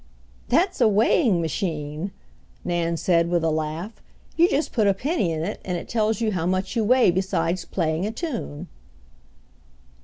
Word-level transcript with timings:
"That's 0.49 0.81
a 0.81 0.87
weighing 0.87 1.41
machine," 1.41 2.09
Nan 2.65 2.97
said 2.97 3.29
with 3.29 3.43
a 3.43 3.51
laugh. 3.51 4.01
"You 4.35 4.49
just 4.49 4.71
put 4.73 4.87
a 4.87 4.95
penny 4.95 5.31
in 5.31 5.43
it 5.43 5.61
and 5.63 5.77
it 5.77 5.87
tells 5.87 6.21
you 6.21 6.31
how 6.31 6.47
much 6.47 6.75
you 6.75 6.83
weigh 6.83 7.11
besides 7.11 7.65
playing 7.65 8.07
a 8.07 8.11
tune." 8.11 8.67